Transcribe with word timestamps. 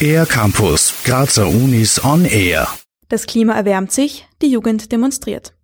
Air 0.00 0.26
Campus, 0.26 0.94
Grazer 1.04 1.48
Unis 1.48 2.02
on 2.04 2.24
Air. 2.24 2.68
Das 3.08 3.26
Klima 3.26 3.54
erwärmt 3.54 3.92
sich, 3.92 4.26
die 4.42 4.50
Jugend 4.50 4.92
demonstriert. 4.92 5.54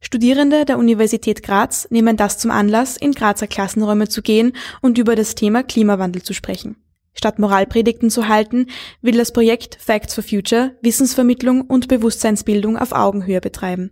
Studierende 0.00 0.64
der 0.64 0.78
Universität 0.78 1.42
Graz 1.42 1.86
nehmen 1.90 2.16
das 2.16 2.38
zum 2.38 2.50
Anlass, 2.50 2.96
in 2.96 3.12
Grazer 3.12 3.46
Klassenräume 3.46 4.08
zu 4.08 4.22
gehen 4.22 4.52
und 4.80 4.98
über 4.98 5.16
das 5.16 5.34
Thema 5.34 5.62
Klimawandel 5.62 6.22
zu 6.22 6.34
sprechen. 6.34 6.76
Statt 7.18 7.40
Moralpredigten 7.40 8.10
zu 8.10 8.28
halten, 8.28 8.68
will 9.02 9.16
das 9.18 9.32
Projekt 9.32 9.76
Facts 9.80 10.14
for 10.14 10.22
Future 10.22 10.76
Wissensvermittlung 10.82 11.62
und 11.62 11.88
Bewusstseinsbildung 11.88 12.78
auf 12.78 12.92
Augenhöhe 12.92 13.40
betreiben. 13.40 13.90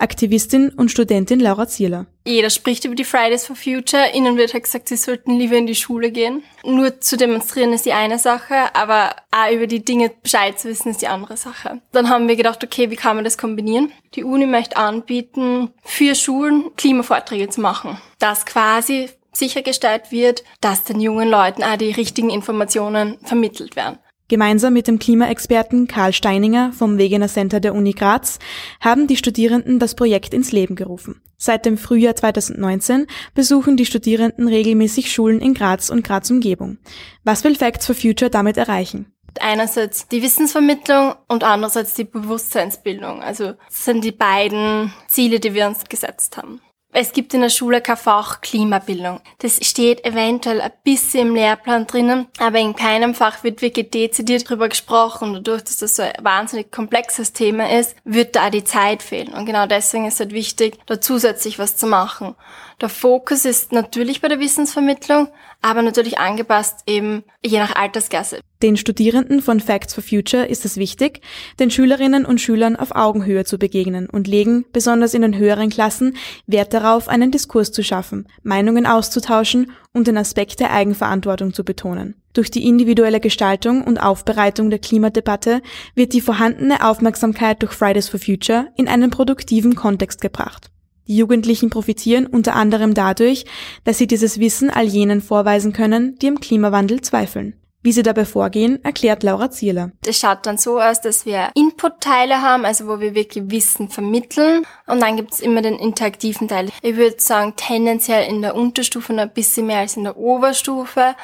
Aktivistin 0.00 0.70
und 0.70 0.90
Studentin 0.90 1.38
Laura 1.38 1.68
Zierler. 1.68 2.06
Jeder 2.26 2.50
spricht 2.50 2.84
über 2.84 2.96
die 2.96 3.04
Fridays 3.04 3.46
for 3.46 3.54
Future. 3.54 4.12
Ihnen 4.12 4.36
wird 4.36 4.54
halt 4.54 4.64
gesagt, 4.64 4.88
sie 4.88 4.96
sollten 4.96 5.38
lieber 5.38 5.56
in 5.56 5.66
die 5.66 5.76
Schule 5.76 6.10
gehen. 6.10 6.42
Nur 6.64 7.00
zu 7.00 7.16
demonstrieren 7.16 7.72
ist 7.72 7.86
die 7.86 7.92
eine 7.92 8.18
Sache, 8.18 8.74
aber 8.74 9.14
auch 9.30 9.52
über 9.52 9.68
die 9.68 9.84
Dinge 9.84 10.10
Bescheid 10.22 10.58
zu 10.58 10.68
wissen 10.68 10.90
ist 10.90 11.02
die 11.02 11.06
andere 11.06 11.36
Sache. 11.36 11.80
Dann 11.92 12.08
haben 12.08 12.26
wir 12.26 12.34
gedacht, 12.34 12.64
okay, 12.64 12.90
wie 12.90 12.96
kann 12.96 13.14
man 13.14 13.24
das 13.24 13.38
kombinieren? 13.38 13.92
Die 14.16 14.24
Uni 14.24 14.46
möchte 14.46 14.78
anbieten, 14.78 15.70
für 15.84 16.16
Schulen 16.16 16.74
Klimavorträge 16.76 17.50
zu 17.50 17.60
machen. 17.60 17.98
Das 18.18 18.46
quasi 18.46 19.10
sichergestellt 19.36 20.10
wird, 20.10 20.44
dass 20.60 20.84
den 20.84 21.00
jungen 21.00 21.28
Leuten 21.28 21.62
auch 21.62 21.76
die 21.76 21.90
richtigen 21.90 22.30
Informationen 22.30 23.18
vermittelt 23.24 23.76
werden. 23.76 23.98
Gemeinsam 24.28 24.72
mit 24.72 24.88
dem 24.88 24.98
Klimaexperten 24.98 25.86
Karl 25.86 26.14
Steininger 26.14 26.72
vom 26.72 26.96
Wegener 26.96 27.28
Center 27.28 27.60
der 27.60 27.74
Uni 27.74 27.92
Graz 27.92 28.38
haben 28.80 29.06
die 29.06 29.18
Studierenden 29.18 29.78
das 29.78 29.94
Projekt 29.94 30.32
ins 30.32 30.50
Leben 30.50 30.76
gerufen. 30.76 31.20
Seit 31.36 31.66
dem 31.66 31.76
Frühjahr 31.76 32.16
2019 32.16 33.06
besuchen 33.34 33.76
die 33.76 33.84
Studierenden 33.84 34.48
regelmäßig 34.48 35.12
Schulen 35.12 35.40
in 35.40 35.52
Graz 35.52 35.90
und 35.90 36.04
Graz 36.04 36.30
Umgebung. 36.30 36.78
Was 37.22 37.44
will 37.44 37.54
Facts 37.54 37.84
for 37.84 37.94
Future 37.94 38.30
damit 38.30 38.56
erreichen? 38.56 39.12
Einerseits 39.40 40.08
die 40.08 40.22
Wissensvermittlung 40.22 41.14
und 41.28 41.44
andererseits 41.44 41.92
die 41.92 42.04
Bewusstseinsbildung. 42.04 43.22
Also 43.22 43.52
das 43.68 43.84
sind 43.84 44.04
die 44.04 44.12
beiden 44.12 44.94
Ziele, 45.06 45.38
die 45.38 45.52
wir 45.52 45.66
uns 45.66 45.84
gesetzt 45.84 46.38
haben. 46.38 46.62
Es 46.96 47.12
gibt 47.12 47.34
in 47.34 47.40
der 47.40 47.48
Schule 47.48 47.80
kein 47.80 47.96
Fach 47.96 48.40
Klimabildung. 48.40 49.20
Das 49.40 49.58
steht 49.66 50.04
eventuell 50.04 50.60
ein 50.60 50.70
bisschen 50.84 51.26
im 51.26 51.34
Lehrplan 51.34 51.88
drinnen, 51.88 52.28
aber 52.38 52.60
in 52.60 52.76
keinem 52.76 53.16
Fach 53.16 53.42
wird 53.42 53.62
wirklich 53.62 53.90
dezidiert 53.90 54.48
darüber 54.48 54.68
gesprochen. 54.68 55.34
Dadurch, 55.34 55.64
dass 55.64 55.78
das 55.78 55.96
so 55.96 56.04
ein 56.04 56.12
wahnsinnig 56.22 56.70
komplexes 56.70 57.32
Thema 57.32 57.68
ist, 57.68 57.96
wird 58.04 58.36
da 58.36 58.48
die 58.48 58.62
Zeit 58.62 59.02
fehlen. 59.02 59.34
Und 59.34 59.44
genau 59.44 59.66
deswegen 59.66 60.06
ist 60.06 60.14
es 60.14 60.20
halt 60.20 60.32
wichtig, 60.32 60.78
da 60.86 61.00
zusätzlich 61.00 61.58
was 61.58 61.76
zu 61.76 61.88
machen. 61.88 62.36
Der 62.80 62.88
Fokus 62.88 63.44
ist 63.44 63.72
natürlich 63.72 64.20
bei 64.20 64.28
der 64.28 64.38
Wissensvermittlung, 64.38 65.26
aber 65.62 65.82
natürlich 65.82 66.18
angepasst 66.18 66.84
eben 66.86 67.24
je 67.44 67.58
nach 67.58 67.74
Altersklasse. 67.74 68.38
Den 68.62 68.76
Studierenden 68.76 69.42
von 69.42 69.60
Facts 69.60 69.94
for 69.94 70.02
Future 70.02 70.46
ist 70.46 70.64
es 70.64 70.76
wichtig, 70.76 71.20
den 71.58 71.70
Schülerinnen 71.70 72.24
und 72.24 72.40
Schülern 72.40 72.76
auf 72.76 72.94
Augenhöhe 72.94 73.44
zu 73.44 73.58
begegnen 73.58 74.08
und 74.08 74.26
legen, 74.26 74.64
besonders 74.72 75.12
in 75.12 75.22
den 75.22 75.36
höheren 75.36 75.70
Klassen, 75.70 76.16
Wert 76.46 76.72
darauf, 76.72 77.08
einen 77.08 77.30
Diskurs 77.30 77.72
zu 77.72 77.82
schaffen, 77.82 78.26
Meinungen 78.42 78.86
auszutauschen 78.86 79.72
und 79.92 80.06
den 80.06 80.16
Aspekt 80.16 80.60
der 80.60 80.72
Eigenverantwortung 80.72 81.52
zu 81.52 81.64
betonen. 81.64 82.14
Durch 82.32 82.50
die 82.50 82.66
individuelle 82.66 83.20
Gestaltung 83.20 83.82
und 83.82 83.98
Aufbereitung 83.98 84.70
der 84.70 84.78
Klimadebatte 84.78 85.60
wird 85.94 86.12
die 86.12 86.20
vorhandene 86.20 86.84
Aufmerksamkeit 86.84 87.62
durch 87.62 87.72
Fridays 87.72 88.08
for 88.08 88.18
Future 88.18 88.68
in 88.76 88.88
einen 88.88 89.10
produktiven 89.10 89.74
Kontext 89.74 90.20
gebracht. 90.20 90.70
Die 91.06 91.16
Jugendlichen 91.16 91.70
profitieren 91.70 92.26
unter 92.26 92.54
anderem 92.54 92.94
dadurch, 92.94 93.44
dass 93.84 93.98
sie 93.98 94.06
dieses 94.06 94.40
Wissen 94.40 94.70
all 94.70 94.86
jenen 94.86 95.20
vorweisen 95.20 95.72
können, 95.72 96.18
die 96.18 96.28
im 96.28 96.40
Klimawandel 96.40 97.02
zweifeln. 97.02 97.54
Wie 97.84 97.92
sie 97.92 98.02
dabei 98.02 98.24
vorgehen, 98.24 98.82
erklärt 98.82 99.22
Laura 99.22 99.50
Zierler. 99.50 99.90
Das 100.04 100.18
schaut 100.18 100.46
dann 100.46 100.56
so 100.56 100.80
aus, 100.80 101.02
dass 101.02 101.26
wir 101.26 101.50
Input-Teile 101.54 102.40
haben, 102.40 102.64
also 102.64 102.86
wo 102.86 102.98
wir 102.98 103.14
wirklich 103.14 103.50
Wissen 103.50 103.90
vermitteln. 103.90 104.64
Und 104.86 105.02
dann 105.02 105.18
gibt 105.18 105.34
es 105.34 105.40
immer 105.40 105.60
den 105.60 105.78
interaktiven 105.78 106.48
Teil. 106.48 106.70
Ich 106.80 106.96
würde 106.96 107.16
sagen, 107.18 107.52
tendenziell 107.56 108.26
in 108.26 108.40
der 108.40 108.54
Unterstufe 108.54 109.12
noch 109.12 109.24
ein 109.24 109.34
bisschen 109.34 109.66
mehr 109.66 109.80
als 109.80 109.98
in 109.98 110.04
der 110.04 110.16
Oberstufe, 110.16 111.14